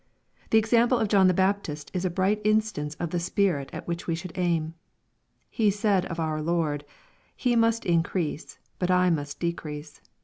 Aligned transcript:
The 0.49 0.57
example 0.57 0.97
of 0.97 1.09
John 1.09 1.27
the 1.27 1.33
Baptist 1.35 1.91
is 1.93 2.05
a 2.05 2.09
bright 2.09 2.41
instance 2.43 2.95
of 2.95 3.11
the 3.11 3.19
spirit 3.19 3.69
at 3.71 3.87
which 3.87 4.07
we 4.07 4.15
should 4.15 4.31
aim. 4.35 4.73
He 5.47 5.69
said 5.69 6.07
of 6.07 6.19
our 6.19 6.41
Lord," 6.41 6.83
He 7.45 7.55
must 7.55 7.85
increase, 7.85 8.57
but 8.79 8.89
I 8.89 9.11
must 9.11 9.39
decrease." 9.39 10.01